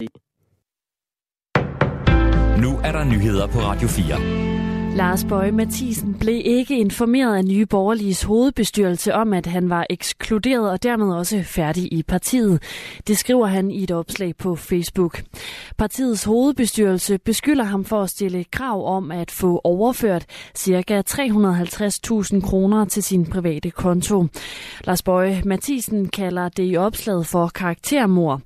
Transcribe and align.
Nu 0.00 0.06
er 2.84 2.92
der 2.92 3.04
nyheder 3.04 3.46
på 3.46 3.58
Radio 3.58 3.88
4. 3.88 4.48
Lars 4.98 5.24
Bøge 5.24 5.52
Mathisen 5.52 6.14
blev 6.14 6.42
ikke 6.44 6.78
informeret 6.78 7.36
af 7.36 7.44
Nye 7.44 7.66
Borgerliges 7.66 8.22
hovedbestyrelse 8.22 9.14
om, 9.14 9.32
at 9.32 9.46
han 9.46 9.70
var 9.70 9.86
ekskluderet 9.90 10.70
og 10.70 10.82
dermed 10.82 11.14
også 11.14 11.42
færdig 11.42 11.92
i 11.92 12.02
partiet. 12.02 12.62
Det 13.06 13.18
skriver 13.18 13.46
han 13.46 13.70
i 13.70 13.82
et 13.82 13.90
opslag 13.90 14.36
på 14.36 14.56
Facebook. 14.56 15.22
Partiets 15.78 16.24
hovedbestyrelse 16.24 17.18
beskylder 17.18 17.64
ham 17.64 17.84
for 17.84 18.02
at 18.02 18.10
stille 18.10 18.44
krav 18.44 18.96
om 18.96 19.10
at 19.10 19.30
få 19.30 19.60
overført 19.64 20.26
ca. 20.58 21.02
350.000 21.10 22.40
kroner 22.40 22.84
til 22.84 23.02
sin 23.02 23.26
private 23.26 23.70
konto. 23.70 24.26
Lars 24.84 25.02
Bøge 25.02 25.42
Mathisen 25.44 26.08
kalder 26.08 26.48
det 26.48 26.72
i 26.72 26.76
opslaget 26.76 27.26
for 27.26 27.48
karaktermor. 27.54 28.40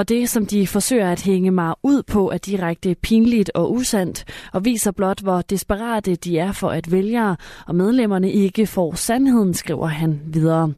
Og 0.00 0.08
det, 0.08 0.28
som 0.28 0.46
de 0.46 0.66
forsøger 0.66 1.12
at 1.12 1.22
hænge 1.24 1.50
mig 1.50 1.74
ud 1.82 2.02
på, 2.12 2.30
er 2.30 2.38
direkte 2.38 2.94
pinligt 3.02 3.50
og 3.54 3.72
usandt 3.72 4.48
og 4.54 4.64
viser 4.64 4.92
blot, 4.92 5.22
hvor 5.22 5.40
desperat 5.40 6.06
desperate 6.06 6.14
de 6.14 6.38
er 6.38 6.52
for, 6.52 6.68
at 6.68 6.92
vælgere 6.92 7.36
og 7.66 7.74
medlemmerne 7.74 8.30
ikke 8.32 8.66
får 8.66 8.94
sandheden, 8.94 9.54
skriver 9.54 9.86
han 9.86 10.20
videre. 10.32 10.72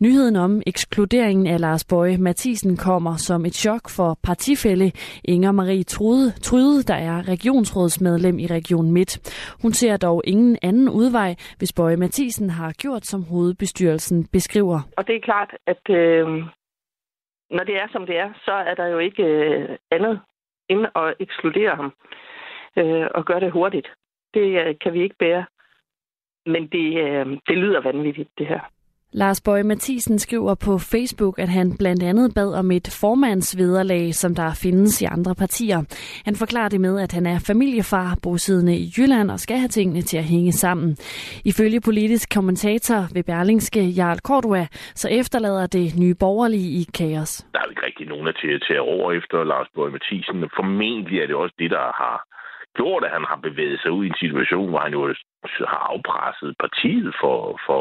Nyheden 0.00 0.36
om 0.36 0.62
ekskluderingen 0.66 1.46
af 1.46 1.60
Lars 1.60 1.84
Bøje 1.84 2.16
Mathisen 2.16 2.76
kommer 2.76 3.16
som 3.16 3.46
et 3.46 3.54
chok 3.54 3.88
for 3.88 4.18
partifælle 4.22 4.92
Inger 5.24 5.52
Marie 5.52 5.84
Trude, 5.84 6.32
Tryde, 6.42 6.82
der 6.82 6.94
er 6.94 7.28
regionsrådsmedlem 7.28 8.38
i 8.38 8.46
Region 8.46 8.92
Midt. 8.92 9.12
Hun 9.62 9.72
ser 9.72 9.96
dog 9.96 10.22
ingen 10.24 10.58
anden 10.62 10.88
udvej, 10.88 11.34
hvis 11.58 11.72
Bøje 11.72 11.96
Mathisen 11.96 12.50
har 12.50 12.72
gjort, 12.72 13.06
som 13.06 13.24
hovedbestyrelsen 13.24 14.26
beskriver. 14.32 14.80
Og 14.96 15.06
det 15.06 15.16
er 15.16 15.20
klart, 15.20 15.50
at 15.66 15.90
øh, 15.90 16.26
når 17.54 17.64
det 17.64 17.76
er, 17.80 17.88
som 17.92 18.06
det 18.06 18.16
er, 18.18 18.32
så 18.44 18.52
er 18.52 18.74
der 18.74 18.86
jo 18.86 18.98
ikke 18.98 19.24
øh, 19.24 19.78
andet 19.90 20.20
end 20.68 20.86
at 20.96 21.14
ekskludere 21.18 21.76
ham 21.76 21.92
øh, 22.76 23.06
og 23.14 23.24
gøre 23.24 23.40
det 23.40 23.52
hurtigt. 23.52 23.88
Det 24.34 24.66
øh, 24.66 24.74
kan 24.80 24.92
vi 24.92 25.02
ikke 25.02 25.16
bære. 25.18 25.46
Men 26.46 26.66
det, 26.66 26.86
øh, 27.04 27.26
det 27.48 27.58
lyder 27.58 27.80
vanvittigt, 27.80 28.30
det 28.38 28.46
her. 28.46 28.60
Lars 29.22 29.40
Bøge 29.40 29.64
Mathisen 29.64 30.18
skriver 30.18 30.54
på 30.66 30.72
Facebook, 30.92 31.38
at 31.38 31.48
han 31.48 31.68
blandt 31.78 32.02
andet 32.02 32.34
bad 32.34 32.50
om 32.60 32.70
et 32.70 32.88
formandsvederlag, 33.02 34.14
som 34.14 34.34
der 34.34 34.50
findes 34.64 35.02
i 35.02 35.04
andre 35.16 35.34
partier. 35.34 35.78
Han 36.28 36.36
forklarer 36.42 36.68
det 36.68 36.80
med, 36.80 36.94
at 37.00 37.12
han 37.12 37.26
er 37.26 37.38
familiefar, 37.50 38.08
bosiddende 38.22 38.76
i 38.84 38.86
Jylland 38.96 39.30
og 39.30 39.38
skal 39.40 39.58
have 39.62 39.74
tingene 39.78 40.02
til 40.02 40.18
at 40.18 40.30
hænge 40.34 40.52
sammen. 40.52 40.90
Ifølge 41.44 41.80
politisk 41.80 42.34
kommentator 42.34 43.00
ved 43.14 43.24
Berlingske 43.30 43.82
Jarl 43.98 44.18
Cordua, 44.28 44.66
så 45.02 45.08
efterlader 45.20 45.66
det 45.66 45.86
nye 46.02 46.16
borgerlige 46.24 46.70
i 46.80 46.84
kaos. 46.98 47.32
Der 47.52 47.60
er 47.60 47.70
ikke 47.70 47.86
rigtig 47.86 48.06
nogen, 48.06 48.26
til 48.42 48.50
at 48.56 48.64
tage 48.68 48.80
over 48.80 49.12
efter 49.12 49.44
Lars 49.44 49.68
Bøge 49.74 49.92
Mathisen. 49.96 50.50
Formentlig 50.58 51.16
er 51.20 51.26
det 51.26 51.36
også 51.36 51.54
det, 51.58 51.70
der 51.70 51.86
har 52.02 52.16
gjort, 52.78 53.04
at 53.04 53.14
han 53.16 53.24
har 53.30 53.38
bevæget 53.48 53.80
sig 53.80 53.90
ud 53.96 54.04
i 54.04 54.08
en 54.12 54.22
situation, 54.24 54.68
hvor 54.70 54.82
han 54.86 54.92
jo 54.98 55.02
har 55.72 55.82
afpresset 55.92 56.50
partiet 56.64 57.14
for, 57.22 57.36
for, 57.66 57.80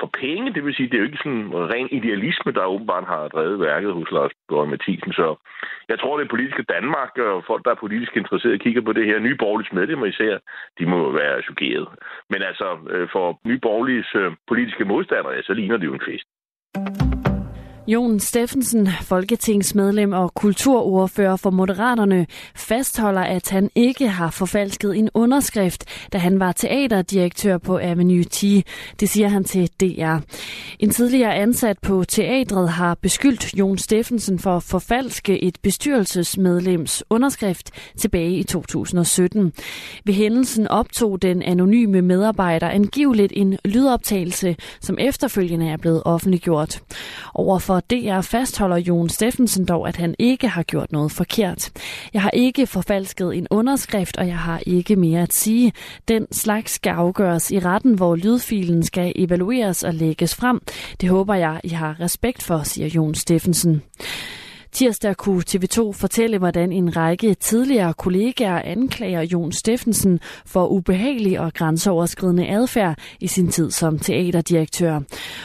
for 0.00 0.10
penge. 0.22 0.54
Det 0.54 0.64
vil 0.64 0.74
sige, 0.74 0.88
det 0.88 0.94
er 0.94 1.02
jo 1.02 1.10
ikke 1.10 1.24
sådan 1.24 1.48
ren 1.72 1.88
idealisme, 1.98 2.52
der 2.52 2.72
åbenbart 2.74 3.06
har 3.12 3.28
drevet 3.28 3.60
værket 3.60 3.92
hos 3.92 4.10
Lars 4.10 4.32
Borg 4.48 4.68
Mathisen. 4.68 5.12
Så 5.12 5.26
jeg 5.88 5.98
tror, 5.98 6.18
det 6.18 6.28
politiske 6.34 6.62
Danmark 6.62 7.18
og 7.18 7.44
folk, 7.46 7.64
der 7.64 7.70
er 7.70 7.84
politisk 7.84 8.16
interesserede, 8.16 8.58
kigger 8.58 8.82
på 8.82 8.92
det 8.92 9.06
her. 9.06 9.18
Nye 9.18 9.36
borgerlige 9.42 9.74
medlemmer 9.78 10.06
især, 10.06 10.38
de 10.78 10.86
må 10.86 11.12
være 11.12 11.42
chokeret. 11.42 11.88
Men 12.30 12.42
altså, 12.42 12.68
øh, 12.90 13.08
for 13.12 13.40
nye 13.48 13.60
borgerlige 13.66 14.04
øh, 14.14 14.32
politiske 14.48 14.84
modstandere, 14.84 15.42
så 15.42 15.52
ligner 15.54 15.76
det 15.76 15.86
jo 15.86 15.94
en 15.94 16.06
fest. 16.08 16.28
Jon 17.88 18.20
Steffensen, 18.20 18.88
folketingsmedlem 19.02 20.12
og 20.12 20.34
kulturordfører 20.34 21.36
for 21.36 21.50
Moderaterne, 21.50 22.26
fastholder, 22.54 23.20
at 23.20 23.50
han 23.50 23.70
ikke 23.74 24.08
har 24.08 24.30
forfalsket 24.30 24.96
en 24.96 25.10
underskrift, 25.14 25.84
da 26.12 26.18
han 26.18 26.40
var 26.40 26.52
teaterdirektør 26.52 27.58
på 27.58 27.78
Avenue 27.78 28.24
10. 28.24 28.64
Det 29.00 29.08
siger 29.08 29.28
han 29.28 29.44
til 29.44 29.70
DR. 29.80 30.16
En 30.78 30.90
tidligere 30.90 31.34
ansat 31.34 31.78
på 31.78 32.04
teatret 32.04 32.68
har 32.68 32.94
beskyldt 32.94 33.58
Jon 33.58 33.78
Steffensen 33.78 34.38
for 34.38 34.56
at 34.56 34.62
forfalske 34.62 35.42
et 35.42 35.58
bestyrelsesmedlems 35.62 37.04
underskrift 37.10 37.70
tilbage 37.98 38.32
i 38.32 38.42
2017. 38.42 39.52
Ved 40.04 40.14
hændelsen 40.14 40.68
optog 40.68 41.22
den 41.22 41.42
anonyme 41.42 42.02
medarbejder 42.02 42.68
angiveligt 42.68 43.32
en 43.36 43.58
lydoptagelse, 43.64 44.56
som 44.80 44.96
efterfølgende 45.00 45.68
er 45.68 45.76
blevet 45.76 46.02
offentliggjort. 46.04 46.80
Overfor 47.34 47.77
for 47.78 47.82
DR 47.90 48.20
fastholder 48.20 48.76
Jon 48.76 49.08
Steffensen 49.08 49.64
dog, 49.64 49.88
at 49.88 49.96
han 49.96 50.14
ikke 50.18 50.48
har 50.48 50.62
gjort 50.62 50.92
noget 50.92 51.12
forkert. 51.12 51.70
Jeg 52.14 52.22
har 52.22 52.30
ikke 52.30 52.66
forfalsket 52.66 53.36
en 53.36 53.46
underskrift, 53.50 54.16
og 54.16 54.28
jeg 54.28 54.38
har 54.38 54.60
ikke 54.66 54.96
mere 54.96 55.22
at 55.22 55.32
sige. 55.32 55.72
Den 56.08 56.26
slags 56.32 56.72
skal 56.72 56.90
afgøres 56.90 57.50
i 57.50 57.58
retten, 57.58 57.94
hvor 57.94 58.16
lydfilen 58.16 58.82
skal 58.82 59.12
evalueres 59.16 59.84
og 59.84 59.94
lægges 59.94 60.34
frem. 60.34 60.60
Det 61.00 61.08
håber 61.08 61.34
jeg, 61.34 61.60
I 61.64 61.68
har 61.68 62.00
respekt 62.00 62.42
for, 62.42 62.62
siger 62.62 62.88
Jon 62.88 63.14
Steffensen. 63.14 63.82
Tirsdag 64.78 65.16
kunne 65.16 65.42
TV2 65.50 65.92
fortælle, 65.92 66.38
hvordan 66.38 66.72
en 66.72 66.96
række 66.96 67.34
tidligere 67.34 67.94
kollegaer 67.94 68.62
anklager 68.64 69.22
Jon 69.22 69.52
Steffensen 69.52 70.20
for 70.46 70.66
ubehagelig 70.66 71.40
og 71.40 71.54
grænseoverskridende 71.54 72.48
adfærd 72.48 72.98
i 73.20 73.26
sin 73.26 73.48
tid 73.48 73.70
som 73.70 73.98
teaterdirektør. 73.98 75.00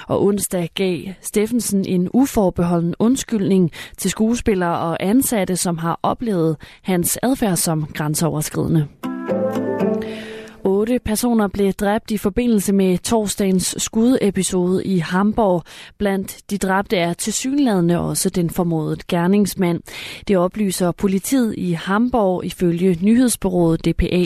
Og 0.08 0.26
onsdag 0.26 0.70
gav 0.76 1.00
Steffensen 1.22 1.86
en 1.86 2.10
uforbeholden 2.14 2.96
undskyldning 3.00 3.72
til 3.98 4.12
skuespillere 4.12 4.80
og 4.80 4.98
ansatte, 5.00 5.56
som 5.56 5.78
har 5.78 6.00
oplevet 6.04 6.58
hans 6.82 7.20
adfærd 7.24 7.56
som 7.58 7.86
grænseoverskridende. 7.94 8.88
Otte 10.84 11.00
personer 11.00 11.48
blev 11.48 11.74
dræbt 11.74 12.12
i 12.12 12.18
forbindelse 12.18 12.74
med 12.74 12.98
torsdagens 12.98 13.76
skudepisode 13.78 14.86
i 14.86 14.98
Hamburg. 14.98 15.64
Blandt 15.98 16.38
de 16.50 16.58
dræbte 16.58 16.98
er 16.98 17.14
tilsyneladende 17.14 18.00
også 18.00 18.30
den 18.30 18.50
formodede 18.50 19.02
gerningsmand. 19.08 19.82
Det 20.28 20.38
oplyser 20.38 20.92
politiet 20.92 21.56
i 21.58 21.72
Hamburg 21.72 22.46
ifølge 22.46 22.98
nyhedsbyrået 23.02 23.86
DPA. 23.86 24.26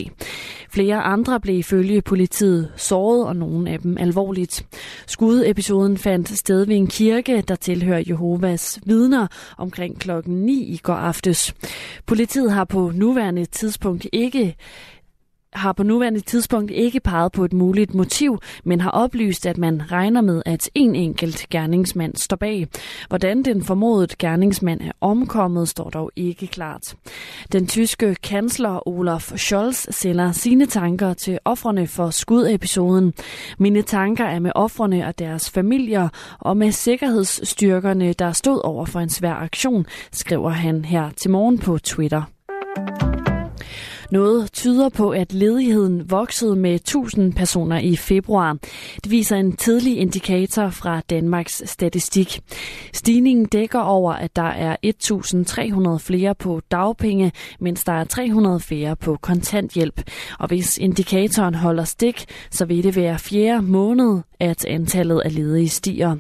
Flere 0.69 1.01
andre 1.01 1.40
blev 1.40 1.59
ifølge 1.59 2.01
politiet 2.01 2.72
såret, 2.75 3.28
og 3.28 3.35
nogle 3.35 3.69
af 3.69 3.79
dem 3.79 3.97
alvorligt. 3.97 4.66
Skudepisoden 5.07 5.97
fandt 5.97 6.38
sted 6.38 6.66
ved 6.66 6.75
en 6.75 6.88
kirke, 6.88 7.44
der 7.47 7.56
tilhører 7.56 8.03
Jehovas 8.07 8.79
vidner 8.85 9.28
omkring 9.57 10.00
klokken 10.00 10.45
9 10.45 10.63
i 10.63 10.78
går 10.78 10.94
aftes. 10.94 11.56
Politiet 12.06 12.51
har 12.51 12.63
på 12.63 12.91
nuværende 12.95 13.45
tidspunkt 13.45 14.07
ikke 14.13 14.56
har 15.53 15.74
på 15.74 15.84
nuværende 15.84 16.19
tidspunkt 16.19 16.72
ikke 16.72 17.00
peget 17.00 17.31
på 17.31 17.46
et 17.46 17.53
muligt 17.53 17.94
motiv, 17.94 18.40
men 18.63 18.81
har 18.81 18.90
oplyst, 18.90 19.46
at 19.46 19.58
man 19.58 19.91
regner 19.91 20.22
med, 20.22 20.41
at 20.46 20.69
en 20.75 20.96
enkelt 20.96 21.46
gerningsmand 21.50 22.16
står 22.16 22.35
bag. 22.35 22.68
Hvordan 23.08 23.44
den 23.44 23.63
formodet 23.63 24.18
gerningsmand 24.18 24.81
er 24.81 24.91
omkommet, 25.02 25.69
står 25.69 25.90
dog 25.90 26.12
ikke 26.16 26.47
klart. 26.47 26.96
Den 27.52 27.68
tyske 27.68 28.16
kansler 28.16 28.88
Olaf 28.88 29.31
Scholz 29.36 29.88
sender 29.90 30.31
sine 30.31 30.66
tanker 30.66 31.13
til 31.13 31.40
offrene 31.46 31.88
for 31.88 32.09
skudepisoden. 32.09 33.13
Mine 33.59 33.81
tanker 33.81 34.25
er 34.25 34.40
med 34.40 34.52
offrene 34.56 35.07
og 35.07 35.19
deres 35.19 35.50
familier 35.50 36.09
og 36.40 36.57
med 36.57 36.72
sikkerhedsstyrkerne, 36.72 38.13
der 38.13 38.31
stod 38.31 38.66
over 38.66 38.86
for 38.86 39.00
en 39.00 39.09
svær 39.09 39.34
aktion, 39.34 39.86
skriver 40.12 40.50
han 40.50 40.86
her 40.86 41.09
til 41.18 41.31
morgen 41.31 41.57
på 41.57 41.78
Twitter. 41.78 42.24
Noget 44.12 44.51
tyder 44.51 44.90
på, 44.90 45.09
at 45.09 45.34
ledigheden 45.34 46.12
voksede 46.12 46.56
med 46.56 46.75
1000 46.75 47.34
personer 47.34 47.79
i 47.79 47.95
februar. 47.95 48.57
Det 49.03 49.12
viser 49.12 49.35
en 49.35 49.56
tidlig 49.56 49.97
indikator 49.97 50.69
fra 50.69 51.01
Danmarks 51.09 51.62
Statistik. 51.66 52.40
Stigningen 52.94 53.45
dækker 53.45 53.79
over, 53.79 54.13
at 54.13 54.35
der 54.35 54.41
er 54.41 54.75
1300 54.81 56.00
flere 56.00 56.35
på 56.35 56.62
dagpenge, 56.72 57.31
mens 57.59 57.83
der 57.83 57.94
er 57.94 58.04
300 58.04 58.59
flere 58.59 58.95
på 58.95 59.18
kontanthjælp. 59.21 60.01
Og 60.39 60.48
hvis 60.48 60.77
indikatoren 60.77 61.56
holder 61.56 61.83
stik, 61.83 62.25
så 62.51 62.65
vil 62.65 62.83
det 62.83 62.95
være 62.95 63.19
fjerde 63.19 63.62
måned, 63.62 64.19
at 64.39 64.65
antallet 64.65 65.21
af 65.25 65.36
ledige 65.36 65.69
stiger. 65.69 66.15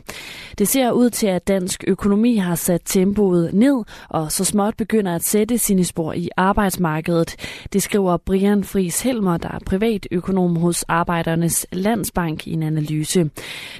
Det 0.57 0.67
ser 0.67 0.91
ud 0.91 1.09
til, 1.09 1.27
at 1.27 1.47
dansk 1.47 1.83
økonomi 1.87 2.35
har 2.35 2.55
sat 2.55 2.81
tempoet 2.85 3.53
ned, 3.53 3.83
og 4.09 4.31
så 4.31 4.43
småt 4.43 4.77
begynder 4.77 5.15
at 5.15 5.23
sætte 5.23 5.57
sine 5.57 5.83
spor 5.83 6.13
i 6.13 6.29
arbejdsmarkedet. 6.37 7.35
Det 7.73 7.76
skriver 7.79 8.17
Brian 8.17 8.63
Friis 8.63 9.01
Helmer, 9.01 9.37
der 9.37 9.49
er 9.49 9.59
privatøkonom 9.65 10.55
hos 10.55 10.83
Arbejdernes 10.83 11.67
Landsbank 11.71 12.47
i 12.47 12.53
en 12.53 12.63
analyse. 12.63 13.29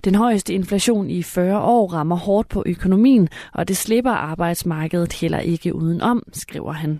Den 0.04 0.16
højeste 0.16 0.54
inflation 0.54 1.10
i 1.10 1.24
40 1.24 1.62
år 1.62 1.94
rammer 1.94 2.16
hårdt 2.16 2.50
på 2.50 2.64
økonomien, 2.66 3.30
og 3.54 3.68
det 3.68 3.78
slipper 3.78 4.12
arbejdsmarkedet 4.12 5.14
heller 5.14 5.40
ikke 5.40 5.76
udenom, 5.76 6.24
skriver 6.34 6.72
han. 6.72 7.00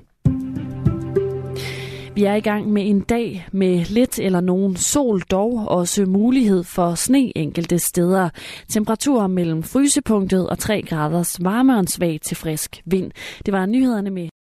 Vi 2.18 2.24
er 2.24 2.36
i 2.36 2.40
gang 2.40 2.72
med 2.72 2.90
en 2.90 3.02
dag 3.02 3.48
med 3.52 3.86
lidt 3.86 4.20
eller 4.20 4.42
nogen 4.42 4.76
sol, 4.76 5.22
dog 5.22 5.68
også 5.68 6.06
mulighed 6.06 6.64
for 6.64 6.96
sne 6.96 7.38
enkelte 7.38 7.80
steder. 7.80 8.30
Temperaturer 8.68 9.28
mellem 9.28 9.64
frysepunktet 9.64 10.50
og 10.50 10.60
3 10.60 10.82
graders 10.82 11.44
varme 11.44 11.78
og 11.78 11.86
svag 11.88 12.20
til 12.22 12.38
frisk 12.38 12.82
vind. 12.86 13.12
Det 13.46 13.54
var 13.54 13.66
nyhederne 13.66 14.10
med 14.10 14.30